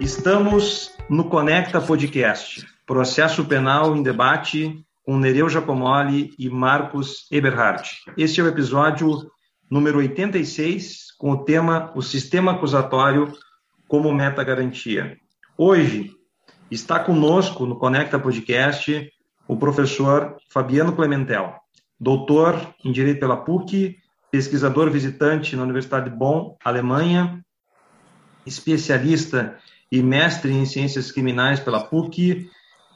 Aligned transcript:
Estamos 0.00 0.94
no 1.10 1.28
Conecta 1.28 1.80
Podcast, 1.80 2.64
processo 2.86 3.44
penal 3.44 3.96
em 3.96 4.02
debate 4.02 4.86
com 5.04 5.18
Nereu 5.18 5.48
Giacomoli 5.48 6.32
e 6.38 6.48
Marcos 6.48 7.26
Eberhardt. 7.32 8.04
Este 8.16 8.40
é 8.40 8.44
o 8.44 8.46
episódio 8.46 9.28
número 9.68 9.98
86, 9.98 11.16
com 11.18 11.32
o 11.32 11.44
tema 11.44 11.92
O 11.96 12.00
Sistema 12.02 12.52
Acusatório 12.52 13.32
como 13.88 14.14
Meta-Garantia. 14.14 15.18
Hoje 15.56 16.12
está 16.70 17.00
conosco 17.00 17.66
no 17.66 17.76
Conecta 17.76 18.20
Podcast 18.20 19.10
o 19.48 19.56
professor 19.56 20.36
Fabiano 20.48 20.94
Clementel, 20.94 21.56
doutor 21.98 22.72
em 22.84 22.92
Direito 22.92 23.18
pela 23.18 23.38
PUC, 23.38 23.96
pesquisador 24.30 24.90
visitante 24.90 25.56
na 25.56 25.64
Universidade 25.64 26.08
de 26.08 26.16
Bonn, 26.16 26.54
Alemanha, 26.64 27.44
especialista 28.46 29.58
e 29.90 30.02
mestre 30.02 30.52
em 30.52 30.66
ciências 30.66 31.10
criminais 31.10 31.60
pela 31.60 31.80
PUC, 31.80 32.50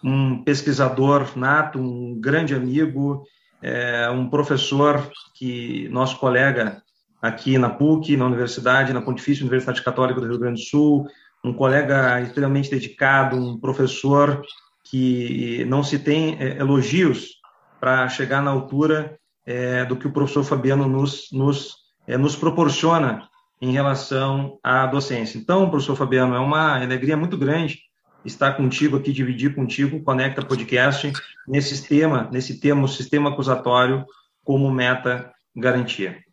um 0.05 0.43
pesquisador 0.43 1.37
nato, 1.37 1.79
um 1.79 2.19
grande 2.21 2.55
amigo, 2.55 3.25
é, 3.63 4.11
um 4.11 4.29
professor 4.29 5.11
que 5.35 5.89
nosso 5.89 6.19
colega 6.19 6.83
aqui 7.21 7.57
na 7.57 7.71
PUC, 7.71 8.17
na 8.17 8.27
Universidade, 8.27 8.93
na 8.93 9.01
Pontifícia 9.01 9.43
Universidade 9.43 9.83
Católica 9.83 10.21
do 10.21 10.27
Rio 10.27 10.39
Grande 10.39 10.61
do 10.61 10.67
Sul, 10.67 11.07
um 11.45 11.53
colega 11.53 12.21
extremamente 12.21 12.71
dedicado, 12.71 13.37
um 13.37 13.59
professor 13.59 14.43
que 14.85 15.65
não 15.67 15.83
se 15.83 15.99
tem 15.99 16.37
é, 16.41 16.59
elogios 16.59 17.41
para 17.81 18.09
chegar 18.09 18.43
na 18.43 18.51
altura 18.51 19.19
é, 19.47 19.85
do 19.85 19.97
que 19.97 20.07
o 20.07 20.13
professor 20.13 20.45
Fabiano 20.45 20.89
nos, 20.89 21.29
nos, 21.33 21.77
é, 22.07 22.17
nos 22.17 22.37
proporciona 22.37 23.29
em 23.63 23.71
relação 23.71 24.59
à 24.61 24.85
docência. 24.87 25.39
Então, 25.39 25.71
professor 25.71 25.95
Fabiano, 25.95 26.35
é 26.35 26.41
uma 26.41 26.83
alegria 26.83 27.17
muito 27.17 27.39
grande 27.39 27.79
estar 28.25 28.55
contigo 28.55 28.97
aqui, 28.97 29.13
dividir 29.13 29.55
contigo 29.55 30.03
Conecta 30.03 30.45
Podcast 30.45 31.13
nesse 31.47 31.81
tema, 31.87 32.29
nesse 32.33 32.59
tema, 32.59 32.83
o 32.83 32.89
sistema 32.89 33.31
acusatório 33.31 34.05
como 34.45 34.69
meta 34.69 35.33
garantia. 35.55 36.25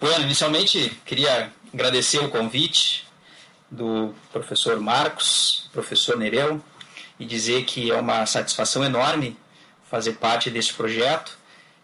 Bueno, 0.00 0.22
inicialmente 0.24 0.96
queria 1.04 1.50
agradecer 1.74 2.18
o 2.20 2.28
convite 2.28 3.08
do 3.68 4.14
professor 4.32 4.78
Marcos, 4.78 5.68
professor 5.72 6.16
Nereu, 6.16 6.62
e 7.18 7.24
dizer 7.24 7.64
que 7.64 7.90
é 7.90 8.00
uma 8.00 8.24
satisfação 8.24 8.84
enorme 8.84 9.36
fazer 9.90 10.12
parte 10.12 10.48
desse 10.48 10.72
projeto 10.72 11.36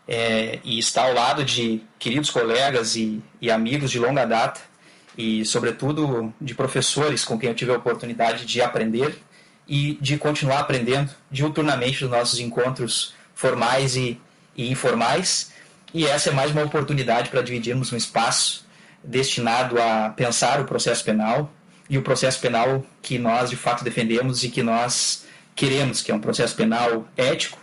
é, 0.07 0.59
e 0.65 0.79
estar 0.79 1.03
ao 1.03 1.15
lado 1.15 1.45
de 1.45 1.83
queridos 1.99 2.31
colegas 2.31 2.97
e, 2.97 3.23
e 3.41 3.51
amigos 3.51 3.91
de 3.91 3.99
longa 3.99 4.25
data 4.25 4.61
e, 5.17 5.45
sobretudo, 5.45 6.33
de 6.41 6.55
professores 6.55 7.25
com 7.25 7.39
quem 7.39 7.49
eu 7.49 7.55
tive 7.55 7.73
a 7.73 7.77
oportunidade 7.77 8.45
de 8.45 8.61
aprender 8.61 9.19
e 9.69 9.99
de 10.01 10.17
continuar 10.19 10.61
aprendendo 10.61 11.11
diuturnamente 11.31 12.03
nos 12.03 12.11
nossos 12.11 12.41
encontros 12.41 13.15
formais 13.35 13.97
e, 13.97 14.21
e 14.57 14.71
informais. 14.71 15.53
E 15.95 16.07
essa 16.07 16.31
é 16.31 16.33
mais 16.33 16.51
uma 16.51 16.65
oportunidade 16.65 17.29
para 17.29 17.43
dividirmos 17.43 17.93
um 17.93 17.97
espaço 17.97 18.67
destinado 19.05 19.81
a 19.81 20.11
pensar 20.11 20.61
o 20.61 20.65
processo 20.65 21.05
penal 21.05 21.53
e 21.89 21.99
o 21.99 22.03
processo 22.03 22.41
penal 22.41 22.85
que 23.03 23.19
nós 23.19 23.51
de 23.51 23.57
fato 23.57 23.85
defendemos 23.85 24.43
e 24.45 24.49
que 24.49 24.63
nós 24.63 25.25
queremos, 25.55 26.01
que 26.01 26.11
é 26.11 26.15
um 26.15 26.21
processo 26.21 26.57
penal 26.57 27.07
ético, 27.17 27.59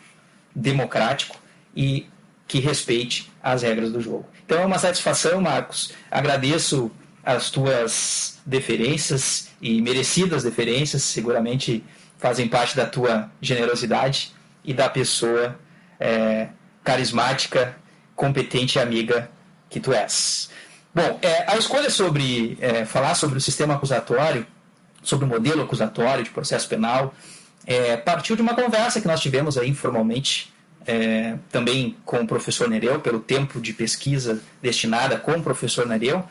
democrático 0.53 1.37
e 1.75 2.07
que 2.49 2.59
respeite 2.59 3.31
as 3.41 3.61
regras 3.61 3.91
do 3.91 4.01
jogo. 4.01 4.27
Então 4.43 4.59
é 4.59 4.65
uma 4.65 4.79
satisfação, 4.79 5.39
Marcos. 5.39 5.93
Agradeço 6.09 6.91
as 7.23 7.51
tuas 7.51 8.39
deferências 8.43 9.49
e 9.61 9.79
merecidas 9.81 10.43
deferências, 10.43 11.03
seguramente 11.03 11.83
fazem 12.17 12.47
parte 12.47 12.75
da 12.75 12.87
tua 12.87 13.29
generosidade 13.39 14.33
e 14.65 14.73
da 14.73 14.89
pessoa 14.89 15.57
é, 15.99 16.49
carismática, 16.83 17.77
competente 18.15 18.79
e 18.79 18.81
amiga 18.81 19.29
que 19.69 19.79
tu 19.79 19.93
és. 19.93 20.49
Bom, 20.93 21.19
é, 21.21 21.51
a 21.51 21.55
escolha 21.55 21.91
sobre 21.91 22.57
é, 22.59 22.83
falar 22.83 23.13
sobre 23.13 23.37
o 23.37 23.41
sistema 23.41 23.75
acusatório, 23.75 24.45
sobre 25.03 25.23
o 25.23 25.27
modelo 25.27 25.61
acusatório 25.61 26.23
de 26.23 26.31
processo 26.31 26.67
penal, 26.67 27.13
é, 27.67 27.95
partiu 27.95 28.35
de 28.35 28.41
uma 28.41 28.55
conversa 28.55 28.99
que 28.99 29.07
nós 29.07 29.21
tivemos 29.21 29.55
aí 29.55 29.69
informalmente, 29.69 30.51
é, 30.89 31.35
também 31.51 31.95
com 32.03 32.21
o 32.21 32.27
professor 32.27 32.67
Nereu, 32.67 32.99
pelo 32.99 33.19
tempo 33.19 33.61
de 33.61 33.73
pesquisa 33.73 34.41
destinada 34.59 35.19
com 35.19 35.33
o 35.33 35.43
professor 35.43 35.85
Nereu. 35.85 36.23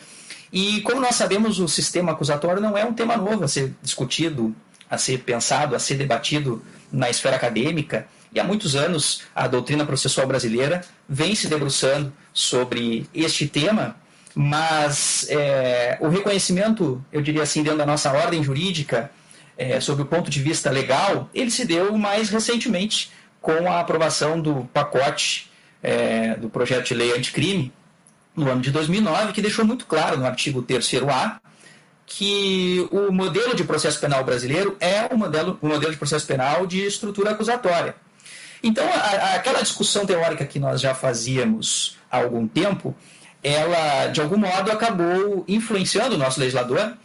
E 0.52 0.80
como 0.80 1.00
nós 1.00 1.14
sabemos, 1.14 1.60
o 1.60 1.68
sistema 1.68 2.10
acusatório 2.10 2.60
não 2.60 2.76
é 2.76 2.84
um 2.84 2.92
tema 2.92 3.16
novo 3.16 3.44
a 3.44 3.48
ser 3.48 3.72
discutido, 3.80 4.52
a 4.90 4.98
ser 4.98 5.18
pensado, 5.18 5.76
a 5.76 5.78
ser 5.78 5.94
debatido 5.94 6.60
na 6.90 7.08
esfera 7.08 7.36
acadêmica. 7.36 8.08
E 8.34 8.40
há 8.40 8.44
muitos 8.44 8.74
anos 8.74 9.22
a 9.32 9.46
doutrina 9.46 9.86
processual 9.86 10.26
brasileira 10.26 10.80
vem 11.08 11.36
se 11.36 11.46
debruçando 11.46 12.12
sobre 12.32 13.08
este 13.14 13.46
tema 13.46 13.96
mas 14.34 15.26
é, 15.30 15.98
o 16.00 16.06
reconhecimento, 16.08 17.04
eu 17.10 17.20
diria 17.20 17.42
assim, 17.42 17.60
dentro 17.60 17.78
da 17.78 17.86
nossa 17.86 18.12
ordem 18.12 18.40
jurídica, 18.40 19.10
é, 19.56 19.80
sob 19.80 20.02
o 20.02 20.06
ponto 20.06 20.30
de 20.30 20.40
vista 20.40 20.70
legal, 20.70 21.28
ele 21.34 21.50
se 21.50 21.64
deu 21.64 21.98
mais 21.98 22.28
recentemente 22.28 23.10
com 23.40 23.70
a 23.70 23.80
aprovação 23.80 24.40
do 24.40 24.68
pacote 24.72 25.50
é, 25.82 26.34
do 26.34 26.48
projeto 26.48 26.86
de 26.86 26.94
lei 26.94 27.16
anticrime 27.16 27.72
no 28.34 28.50
ano 28.50 28.60
de 28.60 28.70
2009, 28.70 29.32
que 29.32 29.42
deixou 29.42 29.64
muito 29.64 29.86
claro 29.86 30.16
no 30.16 30.26
artigo 30.26 30.62
3º-A 30.62 31.40
que 32.06 32.88
o 32.90 33.12
modelo 33.12 33.54
de 33.54 33.64
processo 33.64 34.00
penal 34.00 34.24
brasileiro 34.24 34.76
é 34.80 35.12
um 35.12 35.18
modelo, 35.18 35.58
um 35.62 35.68
modelo 35.68 35.92
de 35.92 35.98
processo 35.98 36.26
penal 36.26 36.66
de 36.66 36.84
estrutura 36.84 37.32
acusatória. 37.32 37.94
Então, 38.62 38.84
a, 38.86 39.34
aquela 39.34 39.60
discussão 39.60 40.06
teórica 40.06 40.44
que 40.46 40.58
nós 40.58 40.80
já 40.80 40.94
fazíamos 40.94 41.96
há 42.10 42.18
algum 42.18 42.48
tempo, 42.48 42.96
ela, 43.42 44.06
de 44.08 44.20
algum 44.20 44.38
modo, 44.38 44.72
acabou 44.72 45.44
influenciando 45.46 46.14
o 46.14 46.18
nosso 46.18 46.40
legislador 46.40 46.96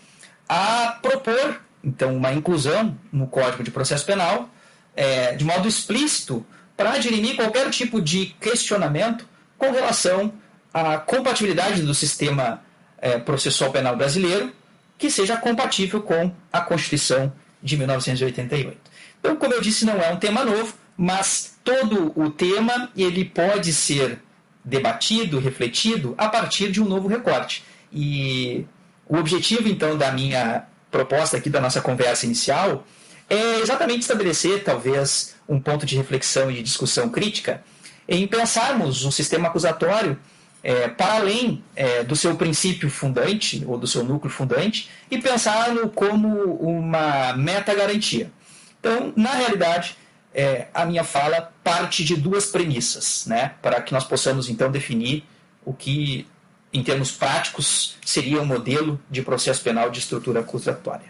a 0.48 0.98
propor, 1.02 1.62
então, 1.84 2.16
uma 2.16 2.32
inclusão 2.32 2.98
no 3.12 3.28
Código 3.28 3.64
de 3.64 3.72
Processo 3.72 4.06
Penal, 4.06 4.50
é, 4.96 5.36
de 5.36 5.44
modo 5.44 5.68
explícito, 5.68 6.46
para 6.76 6.98
dirimir 6.98 7.36
qualquer 7.36 7.70
tipo 7.70 8.02
de 8.02 8.36
questionamento 8.40 9.28
com 9.58 9.72
relação 9.72 10.34
à 10.74 10.98
compatibilidade 10.98 11.82
do 11.82 11.94
sistema 11.94 12.62
é, 12.98 13.18
processual 13.20 13.72
penal 13.72 13.96
brasileiro, 13.96 14.52
que 14.98 15.10
seja 15.10 15.38
compatível 15.38 16.02
com 16.02 16.32
a 16.52 16.62
Constituição 16.62 17.34
de 17.62 17.78
1988. 17.78 18.78
Então, 19.20 19.36
como 19.36 19.54
eu 19.54 19.62
disse, 19.62 19.86
não 19.86 20.02
é 20.02 20.12
um 20.12 20.18
tema 20.18 20.44
novo, 20.44 20.74
mas 20.98 21.58
todo 21.64 22.12
o 22.16 22.30
tema 22.30 22.90
ele 22.96 23.26
pode 23.26 23.74
ser 23.74 24.20
debatido, 24.64 25.40
refletido 25.40 26.14
a 26.18 26.30
partir 26.30 26.72
de 26.72 26.82
um 26.82 26.86
novo 26.86 27.08
recorte. 27.08 27.64
E 27.92 28.66
o 29.08 29.18
objetivo, 29.18 29.68
então, 29.68 29.98
da 29.98 30.12
minha 30.12 30.66
proposta 30.90 31.38
aqui, 31.38 31.50
da 31.50 31.60
nossa 31.60 31.82
conversa 31.82 32.26
inicial, 32.26 32.86
é 33.34 33.60
exatamente 33.60 34.02
estabelecer, 34.02 34.64
talvez, 34.64 35.36
um 35.48 35.60
ponto 35.60 35.86
de 35.86 35.96
reflexão 35.96 36.52
e 36.52 36.56
de 36.56 36.64
discussão 36.64 37.10
crítica 37.10 37.64
em 38.08 38.28
pensarmos 38.28 39.06
o 39.06 39.12
sistema 39.12 39.48
acusatório 39.48 40.20
é, 40.62 40.88
para 40.88 41.16
além 41.16 41.64
é, 41.76 42.04
do 42.04 42.16
seu 42.16 42.36
princípio 42.36 42.90
fundante, 42.90 43.64
ou 43.68 43.78
do 43.78 43.86
seu 43.86 44.04
núcleo 44.04 44.32
fundante, 44.32 44.90
e 45.12 45.18
pensá-lo 45.18 45.90
como 45.90 46.30
uma 46.56 47.34
meta-garantia. 47.34 48.32
Então, 48.80 49.12
na 49.16 49.32
realidade, 49.32 49.98
é, 50.34 50.68
a 50.74 50.86
minha 50.86 51.04
fala 51.04 51.52
parte 51.64 52.04
de 52.04 52.16
duas 52.16 52.46
premissas, 52.46 53.26
né, 53.28 53.54
para 53.62 53.82
que 53.82 53.94
nós 53.94 54.04
possamos 54.04 54.50
então 54.50 54.72
definir 54.72 55.24
o 55.66 55.74
que, 55.74 56.26
em 56.74 56.82
termos 56.82 57.12
práticos, 57.12 57.96
seria 58.04 58.42
um 58.42 58.46
modelo 58.46 59.00
de 59.10 59.22
processo 59.22 59.62
penal 59.62 59.90
de 59.90 60.00
estrutura 60.00 60.40
acusatória. 60.40 61.06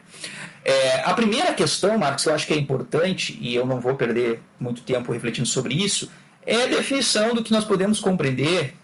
É, 0.66 1.02
a 1.06 1.14
primeira 1.14 1.54
questão, 1.54 1.98
Marcos, 1.98 2.26
eu 2.26 2.34
acho 2.34 2.46
que 2.46 2.54
é 2.54 2.58
importante, 2.58 3.38
e 3.42 3.56
eu 3.56 3.66
não 3.66 3.80
vou 3.80 3.96
perder 3.96 4.42
muito 4.60 4.82
tempo 4.82 5.12
refletindo 5.12 5.48
sobre 5.48 5.74
isso, 5.74 6.10
é 6.46 6.64
a 6.64 6.68
definição 6.68 7.34
do 7.34 7.44
que 7.44 7.52
nós 7.52 7.64
podemos 7.64 8.00
compreender, 8.00 8.76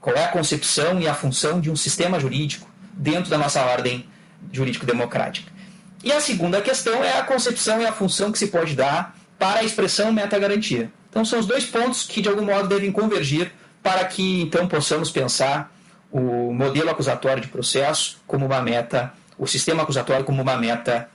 qual 0.00 0.14
é 0.14 0.24
a 0.24 0.28
concepção 0.28 1.00
e 1.00 1.08
a 1.08 1.14
função 1.14 1.60
de 1.60 1.70
um 1.70 1.76
sistema 1.76 2.20
jurídico 2.20 2.68
dentro 2.92 3.30
da 3.30 3.38
nossa 3.38 3.60
ordem 3.62 4.06
jurídico-democrática. 4.52 5.50
E 6.02 6.12
a 6.12 6.20
segunda 6.20 6.60
questão 6.60 7.02
é 7.02 7.18
a 7.18 7.24
concepção 7.24 7.80
e 7.82 7.86
a 7.86 7.92
função 7.92 8.30
que 8.30 8.38
se 8.38 8.48
pode 8.48 8.74
dar 8.74 9.16
para 9.38 9.60
a 9.60 9.64
expressão 9.64 10.12
meta-garantia. 10.12 10.90
Então, 11.10 11.24
são 11.24 11.38
os 11.38 11.46
dois 11.46 11.64
pontos 11.64 12.04
que, 12.04 12.20
de 12.20 12.28
algum 12.28 12.44
modo, 12.44 12.68
devem 12.68 12.92
convergir 12.92 13.52
para 13.82 14.04
que, 14.04 14.42
então, 14.42 14.68
possamos 14.68 15.10
pensar 15.10 15.72
o 16.10 16.52
modelo 16.52 16.90
acusatório 16.90 17.42
de 17.42 17.48
processo 17.48 18.20
como 18.26 18.46
uma 18.46 18.60
meta, 18.62 19.12
o 19.36 19.46
sistema 19.46 19.82
acusatório 19.82 20.24
como 20.24 20.42
uma 20.42 20.56
meta 20.56 21.08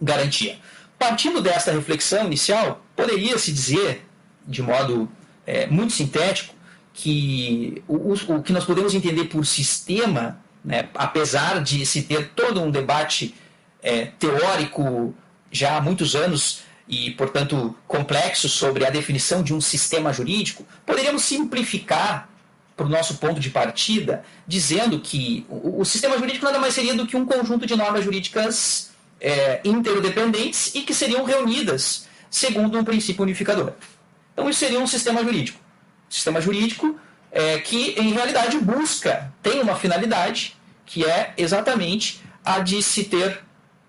garantia. 0.00 0.58
Partindo 0.98 1.40
desta 1.40 1.72
reflexão 1.72 2.26
inicial, 2.26 2.84
poderia-se 2.96 3.52
dizer, 3.52 4.06
de 4.46 4.62
modo 4.62 5.08
é, 5.46 5.66
muito 5.66 5.92
sintético, 5.92 6.54
que 6.94 7.82
o, 7.88 8.12
o, 8.12 8.42
que 8.42 8.52
nós 8.52 8.64
podemos 8.64 8.94
entender 8.94 9.24
por 9.24 9.44
sistema 9.46 10.38
né? 10.64 10.88
apesar 10.94 11.62
de 11.62 11.84
se 11.84 12.02
ter 12.02 12.30
todo 12.34 12.62
um 12.62 12.70
debate 12.70 13.34
é, 13.82 14.06
teórico 14.06 15.14
já 15.50 15.76
há 15.76 15.80
muitos 15.80 16.14
anos 16.14 16.62
e, 16.88 17.10
portanto, 17.12 17.74
complexo 17.86 18.48
sobre 18.48 18.84
a 18.84 18.90
definição 18.90 19.42
de 19.42 19.54
um 19.54 19.60
sistema 19.60 20.12
jurídico, 20.12 20.64
poderíamos 20.86 21.24
simplificar 21.24 22.28
para 22.82 22.88
o 22.88 22.90
nosso 22.90 23.18
ponto 23.18 23.38
de 23.38 23.48
partida, 23.48 24.24
dizendo 24.46 24.98
que 24.98 25.46
o, 25.48 25.80
o, 25.80 25.84
sistema 25.84 26.18
jurídico 26.18 26.44
nada 26.44 26.58
mais 26.58 26.74
seria 26.74 26.94
do 26.94 27.06
que 27.06 27.16
um 27.16 27.24
conjunto 27.24 27.64
de 27.64 27.76
normas 27.76 28.04
jurídicas 28.04 28.90
é, 29.20 29.60
interdependentes 29.64 30.74
e 30.74 30.80
que 30.80 30.92
seriam 30.92 31.24
reunidas 31.24 32.08
segundo 32.28 32.78
um 32.78 32.84
princípio 32.84 33.22
unificador. 33.22 33.72
Então, 34.32 34.48
isso 34.50 34.58
seria 34.58 34.80
um 34.80 34.86
sistema 34.86 35.22
jurídico. 35.22 35.60
Sistema 36.08 36.40
jurídico 36.40 36.98
é, 37.30 37.58
que, 37.58 37.94
em 37.98 38.12
realidade, 38.12 38.58
busca, 38.58 39.32
tem 39.42 39.60
uma 39.60 39.76
finalidade, 39.76 40.56
que 40.84 41.04
é 41.04 41.34
exatamente 41.36 42.20
a 42.44 42.58
de 42.58 42.82
se 42.82 43.04
ter 43.04 43.40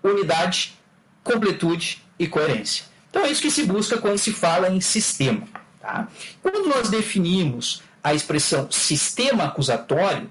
unidade, 0.02 0.78
completude 1.24 2.02
e 2.18 2.28
coerência. 2.28 2.84
Então, 3.10 3.24
é 3.24 3.30
isso 3.30 3.42
que 3.42 3.50
se 3.50 3.64
busca 3.64 3.98
quando 3.98 4.18
se 4.18 4.32
fala 4.32 4.68
em 4.68 4.80
sistema. 4.80 5.48
Tá? 5.80 6.08
Quando 6.42 6.68
nós 6.68 6.88
definimos 6.88 7.82
a 8.04 8.12
expressão 8.12 8.70
sistema 8.70 9.44
acusatório, 9.44 10.30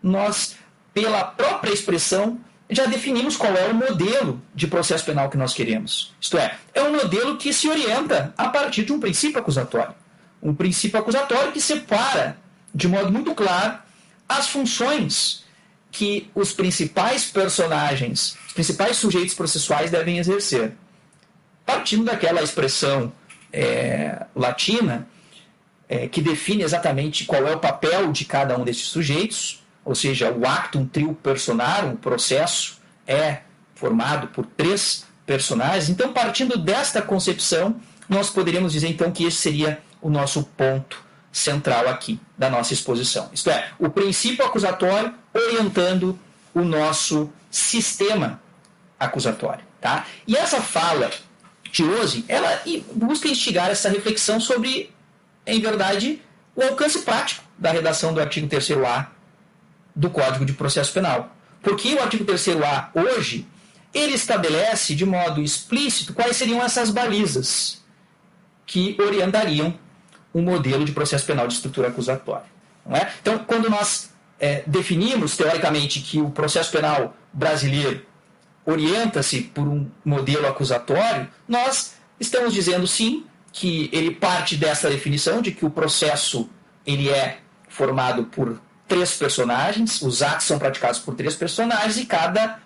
nós, 0.00 0.54
pela 0.94 1.24
própria 1.24 1.72
expressão, 1.72 2.38
já 2.70 2.86
definimos 2.86 3.36
qual 3.36 3.52
é 3.56 3.66
o 3.66 3.74
modelo 3.74 4.40
de 4.54 4.68
processo 4.68 5.04
penal 5.04 5.28
que 5.28 5.36
nós 5.36 5.52
queremos. 5.52 6.14
Isto 6.20 6.38
é, 6.38 6.56
é 6.72 6.82
um 6.82 6.92
modelo 6.92 7.36
que 7.36 7.52
se 7.52 7.68
orienta 7.68 8.32
a 8.38 8.48
partir 8.48 8.84
de 8.84 8.92
um 8.92 9.00
princípio 9.00 9.40
acusatório. 9.40 9.94
Um 10.40 10.54
princípio 10.54 11.00
acusatório 11.00 11.50
que 11.50 11.60
separa, 11.60 12.38
de 12.72 12.86
modo 12.86 13.10
muito 13.10 13.34
claro, 13.34 13.78
as 14.28 14.48
funções 14.48 15.44
que 15.90 16.30
os 16.34 16.52
principais 16.52 17.24
personagens, 17.24 18.36
os 18.46 18.52
principais 18.52 18.96
sujeitos 18.96 19.34
processuais 19.34 19.90
devem 19.90 20.18
exercer. 20.18 20.72
Partindo 21.66 22.04
daquela 22.04 22.42
expressão 22.42 23.12
é, 23.52 24.26
latina, 24.36 25.08
é, 25.88 26.06
que 26.06 26.20
define 26.20 26.62
exatamente 26.62 27.24
qual 27.24 27.46
é 27.46 27.54
o 27.54 27.58
papel 27.58 28.12
de 28.12 28.24
cada 28.24 28.58
um 28.58 28.64
desses 28.64 28.84
sujeitos, 28.84 29.62
ou 29.84 29.94
seja, 29.94 30.30
o 30.30 30.46
actum 30.46 30.86
trio 30.86 31.14
personarum, 31.14 31.92
o 31.92 31.96
processo, 31.96 32.78
é 33.06 33.38
formado 33.74 34.28
por 34.28 34.44
três 34.44 35.06
personagens. 35.24 35.88
Então, 35.88 36.12
partindo 36.12 36.58
desta 36.58 37.00
concepção, 37.00 37.80
nós 38.08 38.28
poderíamos 38.28 38.72
dizer 38.72 38.88
então 38.88 39.10
que 39.10 39.24
esse 39.24 39.38
seria 39.38 39.80
o 40.00 40.10
nosso 40.10 40.42
ponto 40.56 41.02
central 41.32 41.88
aqui 41.88 42.20
da 42.36 42.50
nossa 42.50 42.72
exposição. 42.72 43.30
Isto 43.32 43.50
é, 43.50 43.70
o 43.78 43.88
princípio 43.88 44.44
acusatório 44.44 45.14
orientando 45.32 46.18
o 46.54 46.60
nosso 46.60 47.30
sistema 47.50 48.40
acusatório. 48.98 49.64
Tá? 49.80 50.06
E 50.26 50.36
essa 50.36 50.60
fala 50.60 51.10
de 51.70 51.84
hoje, 51.84 52.24
ela 52.28 52.62
busca 52.92 53.28
instigar 53.28 53.70
essa 53.70 53.88
reflexão 53.88 54.40
sobre 54.40 54.90
em 55.48 55.60
verdade, 55.60 56.22
o 56.54 56.62
alcance 56.62 57.00
prático 57.00 57.42
da 57.58 57.72
redação 57.72 58.12
do 58.12 58.20
artigo 58.20 58.46
3A 58.46 59.06
do 59.96 60.10
Código 60.10 60.44
de 60.44 60.52
Processo 60.52 60.92
Penal. 60.92 61.34
Porque 61.62 61.94
o 61.94 62.02
artigo 62.02 62.24
3A, 62.24 62.90
hoje, 62.94 63.46
ele 63.92 64.14
estabelece 64.14 64.94
de 64.94 65.04
modo 65.04 65.42
explícito 65.42 66.12
quais 66.12 66.36
seriam 66.36 66.62
essas 66.62 66.90
balizas 66.90 67.82
que 68.66 68.96
orientariam 69.00 69.76
um 70.34 70.42
modelo 70.42 70.84
de 70.84 70.92
processo 70.92 71.24
penal 71.24 71.48
de 71.48 71.54
estrutura 71.54 71.88
acusatória. 71.88 72.46
É? 72.90 73.08
Então, 73.20 73.38
quando 73.38 73.68
nós 73.68 74.10
é, 74.38 74.62
definimos, 74.66 75.36
teoricamente, 75.36 76.00
que 76.00 76.20
o 76.20 76.30
processo 76.30 76.70
penal 76.70 77.16
brasileiro 77.32 78.06
orienta-se 78.64 79.40
por 79.40 79.66
um 79.66 79.90
modelo 80.04 80.46
acusatório, 80.46 81.28
nós 81.46 81.94
estamos 82.20 82.52
dizendo 82.52 82.86
sim 82.86 83.24
que 83.52 83.88
ele 83.92 84.10
parte 84.12 84.56
dessa 84.56 84.88
definição 84.88 85.40
de 85.40 85.52
que 85.52 85.64
o 85.64 85.70
processo 85.70 86.48
ele 86.86 87.08
é 87.08 87.38
formado 87.68 88.24
por 88.24 88.60
três 88.86 89.16
personagens, 89.16 90.00
os 90.00 90.22
atos 90.22 90.46
são 90.46 90.58
praticados 90.58 90.98
por 90.98 91.14
três 91.14 91.34
personagens 91.34 91.98
e 91.98 92.06
cada 92.06 92.60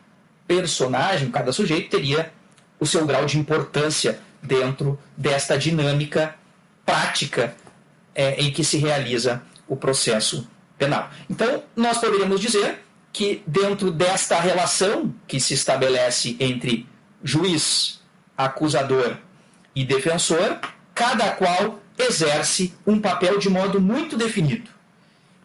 personagem, 0.46 1.30
cada 1.30 1.52
sujeito 1.52 1.90
teria 1.90 2.32
o 2.78 2.86
seu 2.86 3.06
grau 3.06 3.24
de 3.26 3.38
importância 3.38 4.20
dentro 4.42 4.98
desta 5.16 5.56
dinâmica 5.56 6.34
prática 6.84 7.54
é, 8.14 8.40
em 8.42 8.52
que 8.52 8.64
se 8.64 8.76
realiza 8.76 9.42
o 9.66 9.76
processo 9.76 10.48
penal. 10.78 11.10
Então, 11.30 11.62
nós 11.76 11.98
poderíamos 11.98 12.40
dizer 12.40 12.84
que 13.12 13.42
dentro 13.46 13.90
desta 13.90 14.40
relação 14.40 15.14
que 15.26 15.38
se 15.38 15.54
estabelece 15.54 16.36
entre 16.40 16.88
juiz, 17.22 18.00
acusador 18.36 19.16
e 19.74 19.84
defensor, 19.84 20.58
cada 20.94 21.30
qual 21.32 21.80
exerce 21.98 22.74
um 22.86 23.00
papel 23.00 23.38
de 23.38 23.48
modo 23.48 23.80
muito 23.80 24.16
definido. 24.16 24.70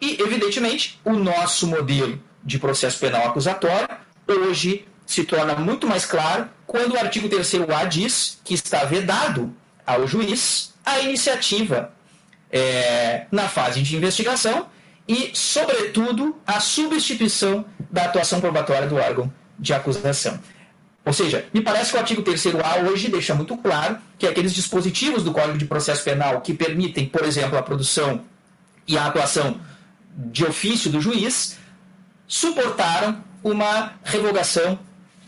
E, 0.00 0.20
evidentemente, 0.20 1.00
o 1.04 1.12
nosso 1.12 1.66
modelo 1.66 2.20
de 2.44 2.58
processo 2.58 2.98
penal 2.98 3.26
acusatório 3.26 3.88
hoje 4.26 4.86
se 5.06 5.24
torna 5.24 5.54
muito 5.54 5.86
mais 5.86 6.04
claro 6.04 6.48
quando 6.66 6.92
o 6.92 6.98
artigo 6.98 7.28
3A 7.28 7.88
diz 7.88 8.38
que 8.44 8.54
está 8.54 8.84
vedado 8.84 9.54
ao 9.86 10.06
juiz 10.06 10.74
a 10.84 11.00
iniciativa 11.00 11.92
é, 12.50 13.26
na 13.32 13.48
fase 13.48 13.82
de 13.82 13.96
investigação 13.96 14.68
e, 15.06 15.30
sobretudo, 15.32 16.36
a 16.46 16.60
substituição 16.60 17.64
da 17.90 18.04
atuação 18.04 18.40
probatória 18.40 18.86
do 18.86 18.96
órgão 18.96 19.32
de 19.58 19.72
acusação. 19.72 20.38
Ou 21.08 21.14
seja, 21.14 21.46
me 21.54 21.62
parece 21.62 21.90
que 21.90 21.96
o 21.96 22.00
artigo 22.00 22.22
3A 22.22 22.86
hoje 22.86 23.08
deixa 23.08 23.34
muito 23.34 23.56
claro 23.56 23.96
que 24.18 24.26
aqueles 24.26 24.54
dispositivos 24.54 25.24
do 25.24 25.32
Código 25.32 25.56
de 25.56 25.64
Processo 25.64 26.04
Penal 26.04 26.42
que 26.42 26.52
permitem, 26.52 27.06
por 27.08 27.24
exemplo, 27.24 27.56
a 27.56 27.62
produção 27.62 28.26
e 28.86 28.98
a 28.98 29.06
atuação 29.06 29.58
de 30.14 30.44
ofício 30.44 30.90
do 30.90 31.00
juiz 31.00 31.56
suportaram 32.26 33.24
uma 33.42 33.94
revogação 34.04 34.78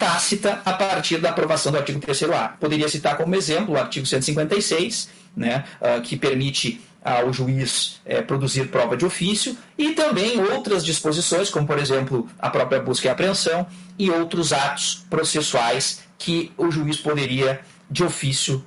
tácita 0.00 0.62
a 0.64 0.72
partir 0.72 1.18
da 1.18 1.28
aprovação 1.28 1.70
do 1.70 1.76
artigo 1.76 2.00
3A. 2.00 2.52
Poderia 2.58 2.88
citar 2.88 3.18
como 3.18 3.36
exemplo 3.36 3.74
o 3.74 3.78
artigo 3.78 4.06
156, 4.06 5.10
né, 5.36 5.64
uh, 5.78 6.00
que 6.00 6.16
permite 6.16 6.80
ao 7.04 7.32
juiz 7.32 8.00
é, 8.04 8.20
produzir 8.20 8.68
prova 8.68 8.94
de 8.94 9.06
ofício 9.06 9.56
e 9.78 9.92
também 9.92 10.38
outras 10.38 10.84
disposições, 10.84 11.48
como 11.48 11.66
por 11.66 11.78
exemplo 11.78 12.28
a 12.38 12.50
própria 12.50 12.80
busca 12.80 13.08
e 13.08 13.10
apreensão 13.10 13.66
e 13.98 14.10
outros 14.10 14.52
atos 14.52 15.06
processuais 15.08 16.02
que 16.18 16.52
o 16.58 16.70
juiz 16.70 16.98
poderia 16.98 17.60
de 17.90 18.04
ofício 18.04 18.64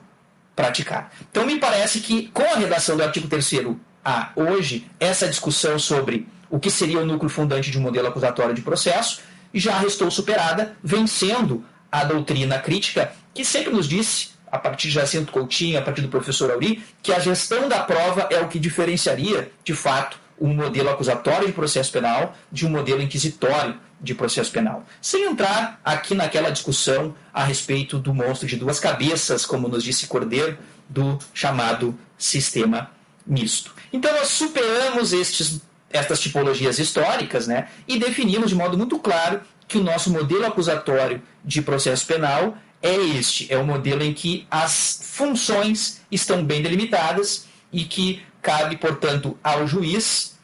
praticar. 0.56 1.12
Então 1.30 1.46
me 1.46 1.60
parece 1.60 2.00
que 2.00 2.28
com 2.30 2.44
a 2.44 2.56
redação 2.56 2.98
do 2.98 3.04
artigo 3.04 3.28
3 3.28 3.54
A 4.04 4.32
hoje, 4.36 4.88
essa 5.00 5.28
discussão 5.28 5.78
sobre 5.78 6.28
o 6.50 6.60
que 6.60 6.72
seria 6.72 7.00
o 7.00 7.06
núcleo 7.06 7.30
fundante 7.30 7.70
de 7.70 7.78
um 7.78 7.82
modelo 7.82 8.08
acusatório 8.08 8.56
de 8.56 8.62
processo 8.62 9.22
já 9.60 9.78
restou 9.78 10.10
superada, 10.10 10.76
vencendo 10.84 11.64
a 11.92 12.04
doutrina 12.04 12.60
crítica 12.60 13.12
que 13.34 13.46
sempre 13.46 13.72
nos 13.72 13.88
disse 13.88 14.32
a 14.52 14.60
partir 14.60 14.88
de 14.88 14.94
Jacinto 14.94 15.32
Coutinho, 15.32 15.80
a 15.80 15.82
partir 15.82 16.02
do 16.02 16.08
professor 16.08 16.52
Auri, 16.52 16.84
que 17.02 17.12
a 17.12 17.20
gestão 17.20 17.68
da 17.68 17.80
prova 17.80 18.28
é 18.30 18.40
o 18.40 18.48
que 18.48 18.60
diferenciaria, 18.60 19.52
de 19.64 19.74
fato, 19.74 20.20
um 20.40 20.54
modelo 20.54 20.90
acusatório 20.90 21.48
de 21.48 21.54
processo 21.54 21.92
penal 21.92 22.36
de 22.52 22.66
um 22.66 22.70
modelo 22.70 23.02
inquisitório 23.02 23.80
de 24.00 24.14
processo 24.14 24.52
penal. 24.52 24.86
Sem 25.02 25.24
entrar 25.24 25.80
aqui 25.84 26.14
naquela 26.14 26.52
discussão 26.52 27.16
a 27.34 27.44
respeito 27.44 27.98
do 27.98 28.14
monstro 28.14 28.48
de 28.48 28.58
duas 28.58 28.80
cabeças, 28.80 29.46
como 29.46 29.68
nos 29.68 29.84
disse 29.84 30.06
Cordeiro, 30.06 30.58
do 30.90 31.18
chamado 31.34 31.98
sistema 32.18 32.92
misto. 33.26 33.74
Então 33.92 34.12
nós 34.14 34.28
superamos 34.28 35.14
estes, 35.14 35.62
estas 35.94 36.20
tipologias 36.20 36.80
históricas 36.80 37.48
né, 37.48 37.68
e 37.88 37.98
definimos 38.00 38.50
de 38.50 38.56
modo 38.56 38.78
muito 38.78 39.00
claro 39.00 39.40
que 39.68 39.78
o 39.78 39.84
nosso 39.84 40.10
modelo 40.12 40.46
acusatório 40.46 41.22
de 41.46 41.62
processo 41.62 42.06
penal 42.06 42.58
é 42.82 42.96
este: 42.96 43.52
é 43.54 43.58
o 43.58 43.66
modelo 43.66 44.04
em 44.04 44.14
que 44.14 44.46
as 44.52 45.00
funções 45.14 46.02
estão 46.12 46.44
bem 46.44 46.62
delimitadas 46.62 47.46
e 47.72 47.86
que 47.86 48.22
cabe, 48.42 48.76
portanto, 48.76 49.38
ao 49.42 49.66
juiz 49.66 50.38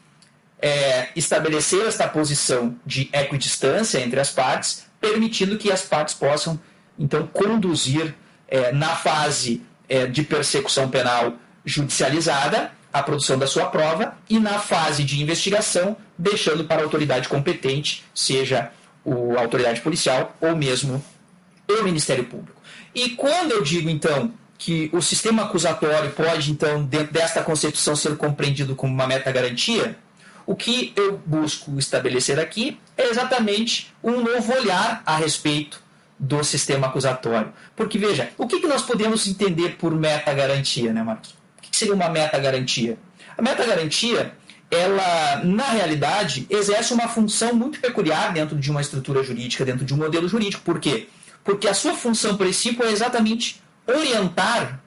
é, 0.60 1.08
estabelecer 1.14 1.86
esta 1.86 2.08
posição 2.08 2.76
de 2.84 3.10
equidistância 3.12 3.98
entre 3.98 4.18
as 4.18 4.30
partes, 4.30 4.86
permitindo 5.00 5.58
que 5.58 5.70
as 5.70 5.82
partes 5.82 6.14
possam, 6.14 6.58
então, 6.98 7.26
conduzir 7.26 8.14
é, 8.48 8.72
na 8.72 8.96
fase 8.96 9.62
é, 9.88 10.06
de 10.06 10.22
persecução 10.22 10.88
penal 10.88 11.34
judicializada 11.64 12.72
a 12.92 13.02
produção 13.02 13.38
da 13.38 13.46
sua 13.46 13.66
prova 13.66 14.16
e 14.28 14.38
na 14.38 14.58
fase 14.58 15.04
de 15.04 15.22
investigação, 15.22 15.96
deixando 16.18 16.64
para 16.64 16.80
a 16.80 16.84
autoridade 16.84 17.28
competente, 17.28 18.04
seja 18.14 18.70
a 19.36 19.40
autoridade 19.40 19.80
policial 19.80 20.36
ou 20.40 20.56
mesmo 20.56 21.02
o 21.68 21.82
Ministério 21.82 22.24
Público. 22.24 22.60
E 22.94 23.10
quando 23.10 23.52
eu 23.52 23.62
digo, 23.62 23.88
então, 23.88 24.32
que 24.58 24.90
o 24.92 25.00
sistema 25.00 25.44
acusatório 25.44 26.10
pode, 26.10 26.50
então, 26.50 26.84
dentro 26.84 27.12
desta 27.12 27.42
concepção, 27.42 27.94
ser 27.94 28.16
compreendido 28.16 28.74
como 28.74 28.92
uma 28.92 29.06
meta-garantia, 29.06 29.96
O 30.50 30.56
que 30.56 30.92
eu 30.96 31.16
busco 31.24 31.78
estabelecer 31.78 32.40
aqui 32.40 32.76
é 32.96 33.08
exatamente 33.08 33.94
um 34.02 34.20
novo 34.20 34.52
olhar 34.52 35.00
a 35.06 35.16
respeito 35.16 35.80
do 36.18 36.42
sistema 36.42 36.88
acusatório. 36.88 37.52
Porque, 37.76 37.96
veja, 37.96 38.30
o 38.36 38.48
que, 38.48 38.58
que 38.58 38.66
nós 38.66 38.82
podemos 38.82 39.28
entender 39.28 39.76
por 39.78 39.94
meta-garantia, 39.94 40.92
né, 40.92 41.04
Marcos? 41.04 41.36
Seria 41.80 41.94
uma 41.94 42.10
meta-garantia? 42.10 42.98
A 43.38 43.40
meta-garantia, 43.40 44.34
ela, 44.70 45.42
na 45.42 45.64
realidade, 45.64 46.46
exerce 46.50 46.92
uma 46.92 47.08
função 47.08 47.54
muito 47.54 47.80
peculiar 47.80 48.34
dentro 48.34 48.54
de 48.54 48.70
uma 48.70 48.82
estrutura 48.82 49.22
jurídica, 49.22 49.64
dentro 49.64 49.86
de 49.86 49.94
um 49.94 49.96
modelo 49.96 50.28
jurídico. 50.28 50.62
Por 50.62 50.78
quê? 50.78 51.08
Porque 51.42 51.66
a 51.66 51.72
sua 51.72 51.94
função 51.94 52.36
princípio 52.36 52.84
é 52.84 52.92
exatamente 52.92 53.62
orientar 53.86 54.78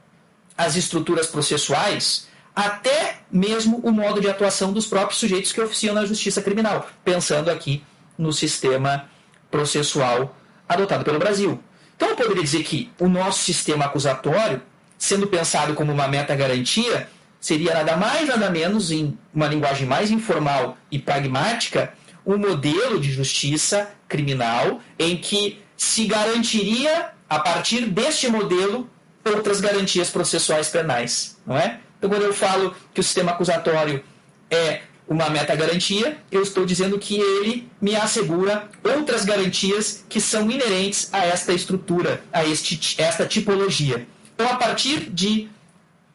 as 0.55 0.75
estruturas 0.75 1.25
processuais 1.25 2.27
até 2.55 3.21
mesmo 3.31 3.77
o 3.77 3.91
modo 3.91 4.21
de 4.21 4.29
atuação 4.29 4.71
dos 4.71 4.85
próprios 4.85 5.19
sujeitos 5.19 5.51
que 5.51 5.59
oficiam 5.59 5.95
na 5.95 6.05
justiça 6.05 6.43
criminal, 6.43 6.87
pensando 7.03 7.49
aqui 7.49 7.83
no 8.15 8.31
sistema 8.31 9.09
processual 9.49 10.37
adotado 10.69 11.03
pelo 11.03 11.17
Brasil. 11.17 11.59
Então 11.95 12.09
eu 12.09 12.15
poderia 12.15 12.43
dizer 12.43 12.61
que 12.61 12.91
o 12.99 13.09
nosso 13.09 13.43
sistema 13.43 13.85
acusatório, 13.85 14.61
sendo 15.03 15.27
pensado 15.27 15.73
como 15.73 15.91
uma 15.91 16.07
meta-garantia, 16.07 17.09
seria 17.37 17.73
nada 17.73 17.97
mais 17.97 18.25
nada 18.25 18.49
menos, 18.49 18.89
em 18.89 19.17
uma 19.33 19.47
linguagem 19.47 19.85
mais 19.85 20.09
informal 20.09 20.77
e 20.89 20.97
pragmática, 20.97 21.91
um 22.25 22.37
modelo 22.37 22.97
de 23.01 23.11
justiça 23.11 23.91
criminal 24.07 24.79
em 24.97 25.17
que 25.17 25.61
se 25.75 26.05
garantiria, 26.05 27.09
a 27.29 27.37
partir 27.37 27.81
deste 27.87 28.29
modelo, 28.29 28.89
outras 29.25 29.59
garantias 29.59 30.09
processuais 30.09 30.69
penais, 30.69 31.37
não 31.45 31.57
é? 31.57 31.81
Então, 31.97 32.09
quando 32.09 32.23
eu 32.23 32.33
falo 32.33 32.73
que 32.93 33.01
o 33.01 33.03
sistema 33.03 33.31
acusatório 33.31 34.01
é 34.49 34.83
uma 35.05 35.29
meta-garantia, 35.29 36.17
eu 36.31 36.41
estou 36.41 36.65
dizendo 36.65 36.97
que 36.97 37.19
ele 37.19 37.67
me 37.81 37.93
assegura 37.93 38.69
outras 38.81 39.25
garantias 39.25 40.05
que 40.07 40.21
são 40.21 40.49
inerentes 40.49 41.09
a 41.11 41.25
esta 41.25 41.51
estrutura, 41.51 42.23
a 42.31 42.45
este, 42.45 42.95
esta 43.01 43.25
tipologia. 43.25 44.07
Então, 44.43 44.55
a 44.55 44.59
partir 44.59 45.09
de 45.09 45.47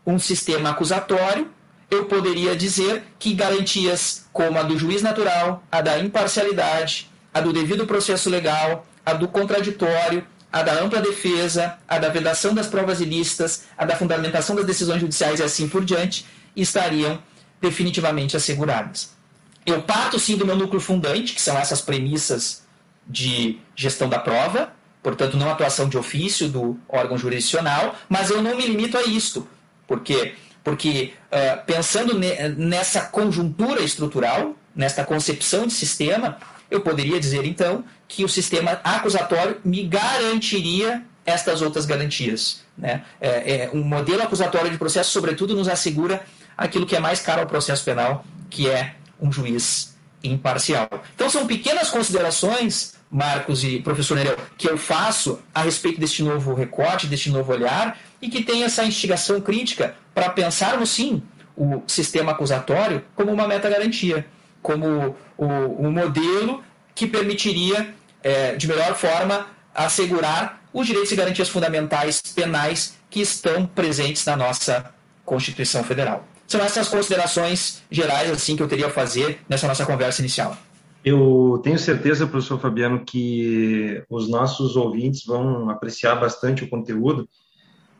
um 0.04 0.18
sistema 0.18 0.68
acusatório, 0.68 1.50
eu 1.90 2.04
poderia 2.04 2.54
dizer 2.54 3.04
que 3.18 3.32
garantias 3.32 4.26
como 4.34 4.58
a 4.58 4.62
do 4.62 4.78
juiz 4.78 5.00
natural, 5.00 5.62
a 5.72 5.80
da 5.80 5.98
imparcialidade, 5.98 7.10
a 7.32 7.40
do 7.40 7.54
devido 7.54 7.86
processo 7.86 8.28
legal, 8.28 8.86
a 9.06 9.14
do 9.14 9.28
contraditório, 9.28 10.26
a 10.52 10.62
da 10.62 10.74
ampla 10.74 11.00
defesa, 11.00 11.78
a 11.88 11.98
da 11.98 12.10
vedação 12.10 12.54
das 12.54 12.66
provas 12.66 13.00
ilícitas, 13.00 13.64
a 13.78 13.86
da 13.86 13.96
fundamentação 13.96 14.54
das 14.54 14.66
decisões 14.66 15.00
judiciais 15.00 15.40
e 15.40 15.42
assim 15.42 15.66
por 15.66 15.82
diante, 15.82 16.26
estariam 16.54 17.22
definitivamente 17.62 18.36
asseguradas. 18.36 19.16
Eu 19.64 19.80
parto 19.80 20.18
sim 20.18 20.36
do 20.36 20.44
meu 20.44 20.54
núcleo 20.54 20.82
fundante, 20.82 21.32
que 21.32 21.40
são 21.40 21.56
essas 21.56 21.80
premissas 21.80 22.62
de 23.06 23.58
gestão 23.74 24.06
da 24.06 24.18
prova, 24.18 24.76
portanto, 25.02 25.36
não 25.36 25.50
atuação 25.50 25.88
de 25.88 25.96
ofício 25.96 26.48
do 26.48 26.78
órgão 26.88 27.16
jurisdicional, 27.16 27.94
mas 28.08 28.30
eu 28.30 28.42
não 28.42 28.56
me 28.56 28.66
limito 28.66 28.96
a 28.96 29.02
isto. 29.04 29.46
Por 29.86 30.00
quê? 30.00 30.34
Porque 30.62 31.14
uh, 31.32 31.64
pensando 31.64 32.18
ne 32.18 32.48
nessa 32.50 33.02
conjuntura 33.02 33.82
estrutural, 33.82 34.54
nesta 34.74 35.04
concepção 35.04 35.66
de 35.66 35.72
sistema, 35.72 36.38
eu 36.70 36.80
poderia 36.80 37.18
dizer 37.18 37.44
então 37.44 37.84
que 38.06 38.24
o 38.24 38.28
sistema 38.28 38.80
acusatório 38.84 39.58
me 39.64 39.84
garantiria 39.84 41.02
estas 41.24 41.62
outras 41.62 41.84
garantias. 41.86 42.62
Né? 42.76 43.02
É, 43.20 43.64
é, 43.64 43.70
um 43.72 43.82
modelo 43.82 44.22
acusatório 44.22 44.70
de 44.70 44.78
processo, 44.78 45.10
sobretudo, 45.10 45.54
nos 45.54 45.68
assegura 45.68 46.22
aquilo 46.56 46.86
que 46.86 46.96
é 46.96 47.00
mais 47.00 47.20
caro 47.20 47.42
ao 47.42 47.46
processo 47.46 47.84
penal, 47.84 48.24
que 48.48 48.68
é 48.68 48.94
um 49.20 49.30
juiz 49.30 49.97
imparcial. 50.22 50.88
Então, 51.14 51.30
são 51.30 51.46
pequenas 51.46 51.90
considerações, 51.90 52.94
Marcos 53.10 53.64
e 53.64 53.80
professor 53.80 54.16
Nereu, 54.16 54.36
que 54.56 54.68
eu 54.68 54.76
faço 54.76 55.40
a 55.54 55.62
respeito 55.62 56.00
deste 56.00 56.22
novo 56.22 56.54
recorte, 56.54 57.06
deste 57.06 57.30
novo 57.30 57.52
olhar, 57.52 57.98
e 58.20 58.28
que 58.28 58.42
tem 58.42 58.64
essa 58.64 58.84
instigação 58.84 59.40
crítica 59.40 59.94
para 60.14 60.28
pensarmos, 60.30 60.90
sim, 60.90 61.22
o 61.56 61.82
sistema 61.86 62.32
acusatório 62.32 63.04
como 63.14 63.32
uma 63.32 63.48
meta-garantia, 63.48 64.26
como 64.62 65.16
um 65.38 65.90
modelo 65.90 66.62
que 66.94 67.06
permitiria, 67.06 67.94
é, 68.22 68.56
de 68.56 68.66
melhor 68.66 68.94
forma, 68.94 69.46
assegurar 69.74 70.62
os 70.72 70.86
direitos 70.86 71.12
e 71.12 71.16
garantias 71.16 71.48
fundamentais 71.48 72.20
penais 72.20 72.96
que 73.08 73.20
estão 73.20 73.66
presentes 73.66 74.24
na 74.26 74.36
nossa 74.36 74.92
Constituição 75.24 75.82
Federal. 75.84 76.26
São 76.48 76.62
essas 76.62 76.88
considerações 76.88 77.82
gerais 77.90 78.30
assim 78.30 78.56
que 78.56 78.62
eu 78.62 78.68
teria 78.68 78.86
a 78.86 78.90
fazer 78.90 79.38
nessa 79.46 79.68
nossa 79.68 79.84
conversa 79.84 80.22
inicial. 80.22 80.56
Eu 81.04 81.60
tenho 81.62 81.78
certeza, 81.78 82.26
professor 82.26 82.58
Fabiano, 82.58 83.04
que 83.04 84.02
os 84.08 84.28
nossos 84.30 84.74
ouvintes 84.74 85.24
vão 85.26 85.68
apreciar 85.68 86.16
bastante 86.16 86.64
o 86.64 86.68
conteúdo, 86.68 87.28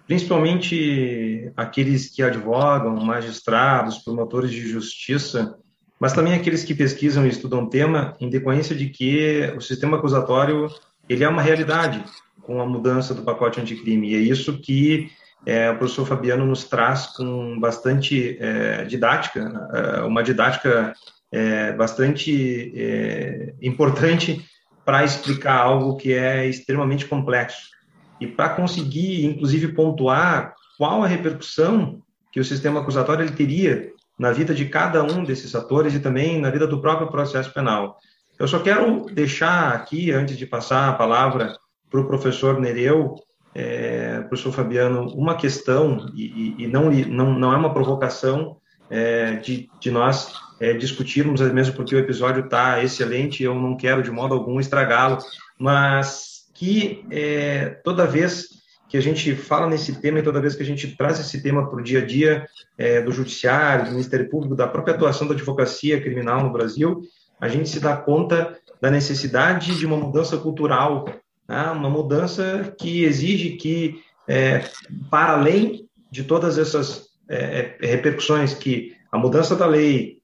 principalmente 0.07 1.53
aqueles 1.55 2.09
que 2.09 2.23
advogam, 2.23 2.97
magistrados, 2.97 3.99
promotores 3.99 4.51
de 4.51 4.67
justiça, 4.67 5.59
mas 6.01 6.15
também 6.15 6.33
aqueles 6.33 6.65
que 6.65 6.75
pesquisam 6.75 7.27
e 7.27 7.29
estudam 7.29 7.65
o 7.65 7.69
tema, 7.69 8.17
em 8.19 8.31
decorrência 8.31 8.75
de 8.75 8.89
que 8.89 9.53
o 9.57 9.61
sistema 9.61 9.99
acusatório 9.99 10.69
ele 11.07 11.23
é 11.23 11.29
uma 11.29 11.43
realidade 11.43 12.03
com 12.43 12.63
a 12.63 12.67
mudança 12.67 13.15
do 13.15 13.23
pacote 13.23 13.61
anticrime, 13.61 14.11
e 14.11 14.15
é 14.15 14.19
isso 14.19 14.59
que 14.59 15.11
é, 15.47 15.71
o 15.71 15.79
professor 15.79 16.07
Fabiano 16.07 16.45
nos 16.45 16.65
traz 16.65 17.07
com 17.07 17.59
bastante 17.59 18.37
é, 18.41 18.85
didática, 18.85 19.69
é, 19.73 20.03
uma 20.03 20.23
didática 20.23 20.95
é, 21.33 21.73
bastante 21.73 22.73
é, 22.77 23.55
importante 23.63 24.45
para 24.85 25.05
explicar 25.05 25.57
algo 25.57 25.97
que 25.97 26.13
é 26.13 26.47
extremamente 26.47 27.07
complexo. 27.07 27.69
E 28.21 28.27
para 28.27 28.49
conseguir, 28.51 29.27
inclusive, 29.27 29.69
pontuar 29.69 30.55
qual 30.77 31.03
a 31.03 31.07
repercussão 31.07 32.01
que 32.33 32.41
o 32.41 32.45
sistema 32.45 32.81
acusatório 32.81 33.25
ele 33.25 33.33
teria 33.33 33.93
na 34.19 34.33
vida 34.33 34.55
de 34.55 34.65
cada 34.65 35.03
um 35.03 35.25
desses 35.25 35.55
atores 35.55 35.95
e 35.95 36.01
também 36.01 36.41
na 36.41 36.51
vida 36.51 36.67
do 36.67 36.81
próprio 36.81 37.09
processo 37.09 37.53
penal. 37.53 37.99
Eu 38.39 38.49
só 38.49 38.59
quero 38.59 39.07
deixar 39.07 39.73
aqui, 39.73 40.11
antes 40.11 40.37
de 40.37 40.47
passar 40.47 40.89
a 40.89 40.95
palavra 40.95 41.57
para 41.91 42.01
o 42.01 42.07
professor 42.07 42.61
Nereu, 42.61 43.15
é, 43.59 44.21
professor 44.21 44.53
Fabiano, 44.53 45.09
uma 45.17 45.35
questão, 45.35 46.09
e, 46.15 46.55
e 46.57 46.67
não, 46.69 46.93
não, 46.93 47.37
não 47.37 47.53
é 47.53 47.57
uma 47.57 47.75
provocação 47.75 48.57
é, 48.89 49.35
de, 49.35 49.69
de 49.81 49.91
nós 49.91 50.33
é, 50.61 50.75
discutirmos, 50.75 51.41
mesmo 51.41 51.75
porque 51.75 51.97
o 51.97 51.99
episódio 51.99 52.45
está 52.45 52.81
excelente, 52.85 53.43
eu 53.43 53.57
não 53.57 53.77
quero 53.77 54.01
de 54.01 54.13
modo 54.13 54.33
algum 54.33 54.61
estragá-lo, 54.61 55.19
mas 55.59 56.47
que 56.55 57.05
é, 57.11 57.81
toda 57.83 58.07
vez 58.07 58.47
que 58.89 58.97
a 58.97 59.03
gente 59.03 59.35
fala 59.35 59.67
nesse 59.67 60.01
tema 60.01 60.21
e 60.21 60.23
toda 60.23 60.41
vez 60.41 60.55
que 60.55 60.63
a 60.63 60.67
gente 60.67 60.97
traz 60.97 61.19
esse 61.19 61.43
tema 61.43 61.69
para 61.69 61.81
o 61.81 61.83
dia 61.83 61.99
a 61.99 62.07
dia 62.07 62.47
é, 62.79 63.03
do 63.03 63.11
judiciário, 63.11 63.87
do 63.87 63.91
Ministério 63.91 64.31
Público, 64.31 64.55
da 64.55 64.69
própria 64.69 64.95
atuação 64.95 65.27
da 65.27 65.35
advocacia 65.35 66.01
criminal 66.01 66.45
no 66.45 66.53
Brasil, 66.53 67.03
a 67.41 67.49
gente 67.49 67.69
se 67.69 67.81
dá 67.81 67.97
conta 67.97 68.57
da 68.81 68.89
necessidade 68.89 69.77
de 69.77 69.85
uma 69.85 69.97
mudança 69.97 70.37
cultural 70.39 71.07
né? 71.49 71.71
uma 71.71 71.89
mudança 71.89 72.75
que 72.79 73.05
exige 73.05 73.57
que, 73.57 74.03
é, 74.27 74.69
para 75.11 75.33
além 75.33 75.89
de 76.11 76.25
todas 76.25 76.59
essas 76.59 77.09
é, 77.29 77.77
é 77.81 77.87
repercussões 77.87 78.55
que 78.55 78.97
a 79.11 79.19
mudança 79.19 79.57
da 79.57 79.67
lei, 79.67 80.19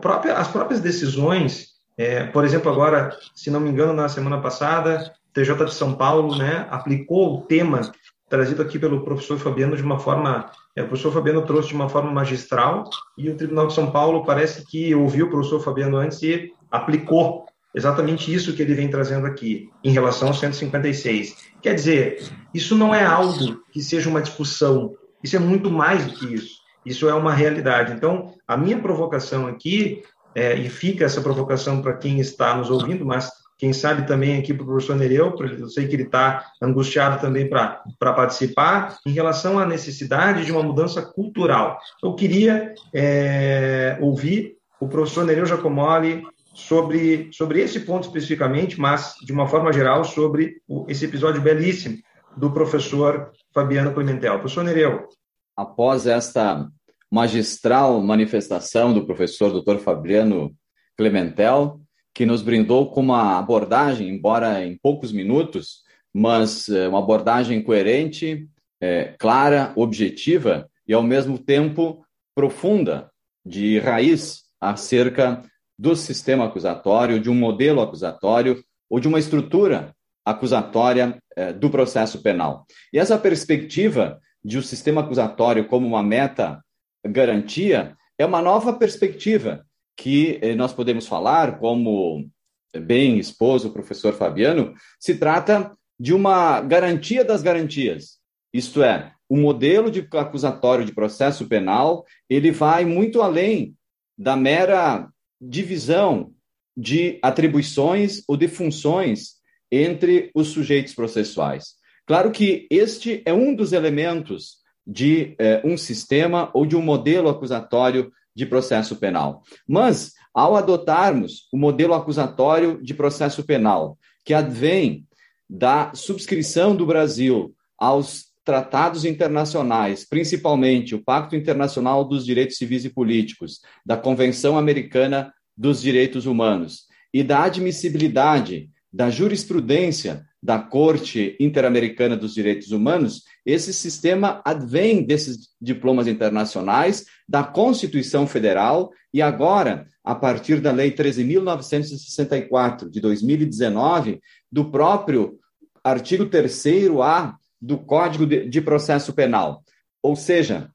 próprio, 0.00 0.34
as 0.36 0.48
próprias 0.48 0.80
decisões, 0.80 1.74
é, 1.96 2.24
por 2.24 2.44
exemplo, 2.44 2.70
agora, 2.70 3.16
se 3.34 3.50
não 3.50 3.60
me 3.60 3.70
engano, 3.70 3.92
na 3.92 4.08
semana 4.08 4.40
passada, 4.40 5.12
o 5.30 5.32
TJ 5.32 5.64
de 5.64 5.74
São 5.74 5.94
Paulo 5.94 6.36
né, 6.36 6.66
aplicou 6.70 7.34
o 7.34 7.42
tema 7.42 7.92
trazido 8.28 8.62
aqui 8.62 8.78
pelo 8.78 9.04
professor 9.04 9.38
Fabiano 9.38 9.76
de 9.76 9.82
uma 9.82 9.98
forma, 9.98 10.50
é, 10.74 10.82
o 10.82 10.88
professor 10.88 11.12
Fabiano 11.12 11.42
trouxe 11.42 11.68
de 11.68 11.74
uma 11.74 11.88
forma 11.88 12.10
magistral 12.10 12.88
e 13.16 13.30
o 13.30 13.36
Tribunal 13.36 13.68
de 13.68 13.74
São 13.74 13.90
Paulo 13.90 14.24
parece 14.24 14.64
que 14.66 14.94
ouviu 14.94 15.26
o 15.26 15.30
professor 15.30 15.60
Fabiano 15.60 15.96
antes 15.96 16.22
e 16.22 16.52
aplicou 16.70 17.46
exatamente 17.74 18.32
isso 18.32 18.54
que 18.54 18.62
ele 18.62 18.74
vem 18.74 18.88
trazendo 18.88 19.26
aqui, 19.26 19.68
em 19.82 19.92
relação 19.92 20.28
ao 20.28 20.34
156. 20.34 21.36
Quer 21.60 21.74
dizer, 21.74 22.30
isso 22.52 22.76
não 22.76 22.94
é 22.94 23.04
algo 23.04 23.62
que 23.72 23.82
seja 23.82 24.08
uma 24.08 24.22
discussão, 24.22 24.94
isso 25.22 25.36
é 25.36 25.38
muito 25.38 25.70
mais 25.70 26.04
do 26.04 26.12
que 26.18 26.34
isso. 26.34 26.64
Isso 26.84 27.08
é 27.08 27.14
uma 27.14 27.32
realidade. 27.32 27.92
Então, 27.92 28.34
a 28.46 28.56
minha 28.56 28.78
provocação 28.78 29.46
aqui, 29.46 30.02
é, 30.34 30.54
e 30.54 30.68
fica 30.68 31.04
essa 31.04 31.22
provocação 31.22 31.80
para 31.80 31.96
quem 31.96 32.20
está 32.20 32.54
nos 32.54 32.70
ouvindo, 32.70 33.06
mas 33.06 33.30
quem 33.56 33.72
sabe 33.72 34.06
também 34.06 34.38
aqui 34.38 34.52
para 34.52 34.64
o 34.64 34.66
professor 34.66 34.96
Nereu, 34.96 35.34
eu 35.58 35.68
sei 35.68 35.86
que 35.86 35.94
ele 35.94 36.02
está 36.02 36.44
angustiado 36.60 37.20
também 37.20 37.48
para 37.48 38.12
participar, 38.12 38.98
em 39.06 39.12
relação 39.12 39.58
à 39.58 39.64
necessidade 39.64 40.44
de 40.44 40.52
uma 40.52 40.62
mudança 40.62 41.00
cultural. 41.00 41.78
Eu 42.02 42.14
queria 42.14 42.74
é, 42.92 43.96
ouvir 44.00 44.56
o 44.80 44.88
professor 44.88 45.24
Nereu 45.24 45.46
Giacomoli 45.46 46.22
sobre, 46.54 47.28
sobre 47.32 47.60
esse 47.60 47.80
ponto 47.80 48.04
especificamente, 48.06 48.80
mas 48.80 49.16
de 49.22 49.32
uma 49.32 49.46
forma 49.46 49.72
geral 49.72 50.04
sobre 50.04 50.62
o, 50.66 50.86
esse 50.88 51.04
episódio 51.04 51.42
belíssimo 51.42 51.98
do 52.36 52.50
professor 52.52 53.32
Fabiano 53.52 53.92
Pimentel. 53.92 54.38
Professor 54.38 54.64
Nereu. 54.64 55.08
Após 55.56 56.06
esta 56.06 56.68
magistral 57.10 58.00
manifestação 58.00 58.92
do 58.92 59.04
professor 59.04 59.60
Dr. 59.60 59.78
Fabiano 59.78 60.54
Clementel, 60.96 61.80
que 62.14 62.24
nos 62.24 62.42
brindou 62.42 62.90
com 62.90 63.00
uma 63.00 63.38
abordagem, 63.38 64.08
embora 64.08 64.64
em 64.64 64.78
poucos 64.80 65.12
minutos, 65.12 65.82
mas 66.12 66.68
é, 66.68 66.88
uma 66.88 67.00
abordagem 67.00 67.60
coerente, 67.60 68.48
é, 68.80 69.14
clara, 69.18 69.72
objetiva 69.74 70.68
e, 70.86 70.94
ao 70.94 71.02
mesmo 71.02 71.38
tempo, 71.38 72.04
profunda, 72.34 73.10
de 73.44 73.78
raiz, 73.78 74.44
acerca 74.60 75.42
do 75.78 75.96
sistema 75.96 76.46
acusatório, 76.46 77.20
de 77.20 77.30
um 77.30 77.34
modelo 77.34 77.80
acusatório 77.80 78.62
ou 78.88 79.00
de 79.00 79.08
uma 79.08 79.18
estrutura 79.18 79.94
acusatória 80.24 81.18
é, 81.36 81.52
do 81.52 81.68
processo 81.68 82.22
penal. 82.22 82.66
E 82.92 82.98
essa 82.98 83.18
perspectiva 83.18 84.20
de 84.44 84.56
o 84.56 84.60
um 84.60 84.62
sistema 84.62 85.00
acusatório 85.00 85.66
como 85.66 85.86
uma 85.86 86.02
meta 86.02 86.62
garantia 87.04 87.96
é 88.18 88.24
uma 88.24 88.40
nova 88.40 88.72
perspectiva 88.72 89.64
que 89.96 90.38
eh, 90.42 90.54
nós 90.54 90.72
podemos 90.72 91.06
falar, 91.06 91.58
como 91.58 92.28
bem 92.76 93.18
expôs 93.18 93.64
o 93.64 93.70
professor 93.70 94.12
Fabiano, 94.12 94.74
se 94.98 95.16
trata 95.16 95.72
de 95.98 96.12
uma 96.12 96.60
garantia 96.60 97.24
das 97.24 97.42
garantias. 97.42 98.18
Isto 98.52 98.82
é, 98.82 99.12
o 99.28 99.36
modelo 99.36 99.90
de 99.90 100.06
acusatório 100.12 100.84
de 100.84 100.92
processo 100.92 101.46
penal, 101.46 102.04
ele 102.28 102.50
vai 102.50 102.84
muito 102.84 103.22
além 103.22 103.74
da 104.18 104.36
mera 104.36 105.08
divisão 105.40 106.32
de 106.76 107.18
atribuições 107.22 108.22
ou 108.26 108.36
de 108.36 108.48
funções 108.48 109.34
entre 109.70 110.30
os 110.34 110.48
sujeitos 110.48 110.94
processuais. 110.94 111.74
Claro 112.06 112.30
que 112.30 112.66
este 112.70 113.22
é 113.24 113.32
um 113.32 113.54
dos 113.54 113.72
elementos 113.72 114.58
de 114.86 115.34
eh, 115.38 115.62
um 115.64 115.76
sistema 115.76 116.50
ou 116.52 116.66
de 116.66 116.76
um 116.76 116.82
modelo 116.82 117.28
acusatório 117.28 118.12
de 118.34 118.44
processo 118.44 118.96
penal. 118.96 119.42
Mas, 119.66 120.12
ao 120.34 120.56
adotarmos 120.56 121.48
o 121.52 121.56
modelo 121.56 121.94
acusatório 121.94 122.82
de 122.82 122.92
processo 122.92 123.44
penal, 123.44 123.96
que 124.24 124.34
advém 124.34 125.06
da 125.48 125.94
subscrição 125.94 126.74
do 126.74 126.84
Brasil 126.84 127.54
aos 127.78 128.33
tratados 128.44 129.04
internacionais, 129.04 130.06
principalmente 130.06 130.94
o 130.94 131.02
Pacto 131.02 131.34
Internacional 131.34 132.04
dos 132.04 132.24
Direitos 132.24 132.56
Civis 132.56 132.84
e 132.84 132.90
Políticos, 132.90 133.60
da 133.84 133.96
Convenção 133.96 134.58
Americana 134.58 135.32
dos 135.56 135.80
Direitos 135.80 136.26
Humanos 136.26 136.86
e 137.12 137.22
da 137.22 137.44
admissibilidade 137.44 138.68
da 138.92 139.10
jurisprudência 139.10 140.24
da 140.40 140.58
Corte 140.58 141.36
Interamericana 141.40 142.16
dos 142.16 142.34
Direitos 142.34 142.70
Humanos, 142.70 143.22
esse 143.46 143.72
sistema 143.72 144.40
advém 144.44 145.02
desses 145.02 145.48
diplomas 145.60 146.06
internacionais, 146.06 147.06
da 147.28 147.42
Constituição 147.42 148.26
Federal 148.26 148.90
e 149.12 149.20
agora, 149.22 149.86
a 150.04 150.14
partir 150.14 150.60
da 150.60 150.70
Lei 150.70 150.92
13.964 150.92 152.90
de 152.90 153.00
2019, 153.00 154.20
do 154.52 154.70
próprio 154.70 155.40
artigo 155.82 156.26
3A 156.26 157.34
do 157.64 157.78
Código 157.78 158.26
de 158.26 158.60
Processo 158.60 159.12
Penal. 159.14 159.62
Ou 160.02 160.14
seja, 160.14 160.70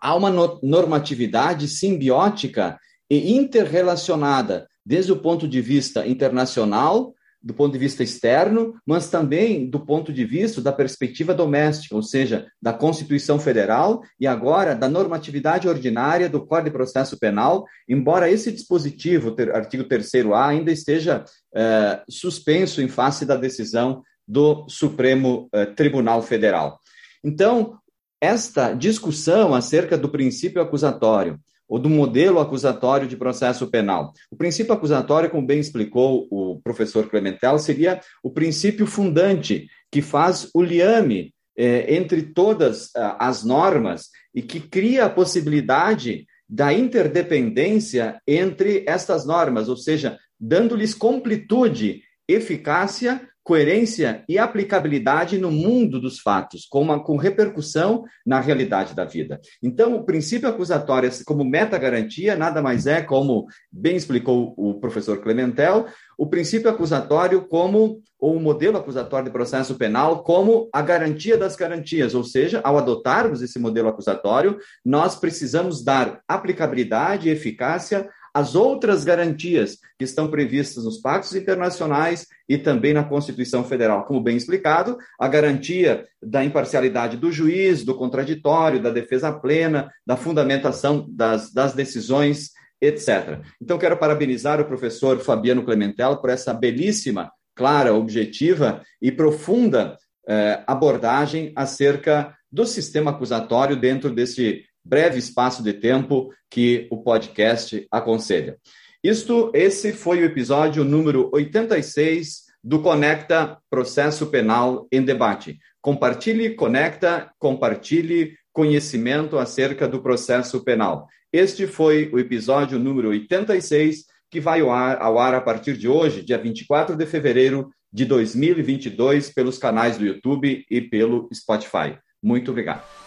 há 0.00 0.14
uma 0.14 0.30
normatividade 0.62 1.68
simbiótica 1.68 2.78
e 3.10 3.36
interrelacionada 3.36 4.66
desde 4.84 5.12
o 5.12 5.16
ponto 5.16 5.46
de 5.46 5.60
vista 5.60 6.06
internacional 6.06 7.12
do 7.42 7.54
ponto 7.54 7.72
de 7.72 7.78
vista 7.78 8.02
externo, 8.02 8.74
mas 8.84 9.08
também 9.08 9.68
do 9.68 9.80
ponto 9.80 10.12
de 10.12 10.24
vista 10.26 10.60
da 10.60 10.72
perspectiva 10.72 11.32
doméstica, 11.32 11.96
ou 11.96 12.02
seja, 12.02 12.46
da 12.60 12.70
Constituição 12.70 13.38
Federal 13.40 14.02
e 14.18 14.26
agora 14.26 14.74
da 14.74 14.88
normatividade 14.90 15.66
ordinária 15.66 16.28
do 16.28 16.44
Código 16.44 16.68
de 16.68 16.76
Processo 16.76 17.18
Penal, 17.18 17.64
embora 17.88 18.30
esse 18.30 18.52
dispositivo, 18.52 19.34
artigo 19.54 19.84
3A, 19.84 20.48
ainda 20.48 20.70
esteja 20.70 21.24
eh, 21.54 22.02
suspenso 22.10 22.82
em 22.82 22.88
face 22.88 23.24
da 23.24 23.36
decisão 23.36 24.02
do 24.30 24.64
Supremo 24.68 25.48
eh, 25.52 25.66
Tribunal 25.66 26.22
Federal. 26.22 26.78
Então, 27.24 27.76
esta 28.20 28.72
discussão 28.72 29.54
acerca 29.54 29.98
do 29.98 30.08
princípio 30.08 30.62
acusatório 30.62 31.36
ou 31.68 31.80
do 31.80 31.88
modelo 31.88 32.38
acusatório 32.38 33.08
de 33.08 33.16
processo 33.16 33.68
penal. 33.68 34.12
O 34.30 34.36
princípio 34.36 34.72
acusatório, 34.72 35.30
como 35.30 35.46
bem 35.46 35.58
explicou 35.58 36.28
o 36.30 36.60
professor 36.62 37.08
Clementel, 37.08 37.58
seria 37.58 38.00
o 38.22 38.30
princípio 38.30 38.86
fundante 38.86 39.66
que 39.90 40.00
faz 40.00 40.48
o 40.54 40.62
liame 40.62 41.34
eh, 41.56 41.96
entre 41.96 42.22
todas 42.22 42.94
ah, 42.94 43.16
as 43.18 43.44
normas 43.44 44.10
e 44.32 44.42
que 44.42 44.60
cria 44.60 45.06
a 45.06 45.10
possibilidade 45.10 46.24
da 46.48 46.72
interdependência 46.72 48.20
entre 48.26 48.84
estas 48.86 49.26
normas, 49.26 49.68
ou 49.68 49.76
seja, 49.76 50.18
dando-lhes 50.38 50.94
completude, 50.94 52.02
eficácia 52.28 53.28
coerência 53.50 54.22
e 54.28 54.38
aplicabilidade 54.38 55.36
no 55.36 55.50
mundo 55.50 56.00
dos 56.00 56.20
fatos, 56.20 56.68
com, 56.70 56.82
uma, 56.82 57.02
com 57.02 57.16
repercussão 57.16 58.04
na 58.24 58.38
realidade 58.38 58.94
da 58.94 59.04
vida. 59.04 59.40
Então, 59.60 59.96
o 59.96 60.04
princípio 60.04 60.48
acusatório, 60.48 61.10
como 61.24 61.44
meta-garantia, 61.44 62.36
nada 62.36 62.62
mais 62.62 62.86
é, 62.86 63.02
como 63.02 63.46
bem 63.72 63.96
explicou 63.96 64.54
o 64.56 64.74
professor 64.74 65.20
Clementel, 65.20 65.86
o 66.16 66.28
princípio 66.28 66.70
acusatório 66.70 67.44
como, 67.48 68.00
ou 68.20 68.36
o 68.36 68.40
modelo 68.40 68.76
acusatório 68.76 69.24
de 69.24 69.32
processo 69.32 69.74
penal, 69.74 70.22
como 70.22 70.68
a 70.72 70.80
garantia 70.80 71.36
das 71.36 71.56
garantias, 71.56 72.14
ou 72.14 72.22
seja, 72.22 72.60
ao 72.62 72.78
adotarmos 72.78 73.42
esse 73.42 73.58
modelo 73.58 73.88
acusatório, 73.88 74.58
nós 74.84 75.16
precisamos 75.16 75.82
dar 75.82 76.20
aplicabilidade 76.28 77.28
e 77.28 77.32
eficácia 77.32 78.08
as 78.34 78.54
outras 78.54 79.04
garantias 79.04 79.78
que 79.98 80.04
estão 80.04 80.28
previstas 80.28 80.84
nos 80.84 80.98
pactos 80.98 81.34
internacionais 81.34 82.26
e 82.48 82.56
também 82.56 82.92
na 82.92 83.04
Constituição 83.04 83.64
Federal. 83.64 84.04
Como 84.04 84.22
bem 84.22 84.36
explicado, 84.36 84.98
a 85.18 85.28
garantia 85.28 86.06
da 86.22 86.44
imparcialidade 86.44 87.16
do 87.16 87.30
juiz, 87.32 87.84
do 87.84 87.94
contraditório, 87.94 88.82
da 88.82 88.90
defesa 88.90 89.32
plena, 89.32 89.90
da 90.06 90.16
fundamentação 90.16 91.06
das, 91.10 91.52
das 91.52 91.72
decisões, 91.72 92.50
etc. 92.80 93.40
Então, 93.60 93.78
quero 93.78 93.96
parabenizar 93.96 94.60
o 94.60 94.64
professor 94.64 95.18
Fabiano 95.18 95.64
Clementel 95.64 96.16
por 96.16 96.30
essa 96.30 96.54
belíssima, 96.54 97.30
clara, 97.54 97.94
objetiva 97.94 98.82
e 99.02 99.12
profunda 99.12 99.96
eh, 100.26 100.62
abordagem 100.66 101.52
acerca 101.54 102.34
do 102.50 102.66
sistema 102.66 103.10
acusatório 103.10 103.76
dentro 103.76 104.10
desse 104.10 104.64
breve 104.90 105.20
espaço 105.20 105.62
de 105.62 105.72
tempo 105.72 106.34
que 106.50 106.88
o 106.90 107.00
podcast 107.00 107.86
aconselha. 107.92 108.58
Isto, 109.02 109.52
esse 109.54 109.92
foi 109.92 110.20
o 110.20 110.24
episódio 110.24 110.82
número 110.82 111.30
86 111.32 112.50
do 112.62 112.82
Conecta 112.82 113.56
Processo 113.70 114.26
Penal 114.26 114.88
em 114.90 115.00
Debate. 115.00 115.58
Compartilhe, 115.80 116.56
conecta, 116.56 117.30
compartilhe 117.38 118.34
conhecimento 118.52 119.38
acerca 119.38 119.86
do 119.86 120.02
processo 120.02 120.62
penal. 120.64 121.06
Este 121.32 121.68
foi 121.68 122.10
o 122.12 122.18
episódio 122.18 122.76
número 122.76 123.10
86, 123.10 124.04
que 124.28 124.40
vai 124.40 124.60
ao 124.60 124.72
ar, 124.72 125.00
ao 125.00 125.20
ar 125.20 125.34
a 125.34 125.40
partir 125.40 125.76
de 125.76 125.86
hoje, 125.86 126.24
dia 126.24 126.36
24 126.36 126.96
de 126.96 127.06
fevereiro 127.06 127.70
de 127.92 128.04
2022, 128.04 129.30
pelos 129.30 129.56
canais 129.56 129.96
do 129.96 130.04
YouTube 130.04 130.64
e 130.68 130.80
pelo 130.80 131.28
Spotify. 131.32 131.96
Muito 132.20 132.50
obrigado. 132.50 132.99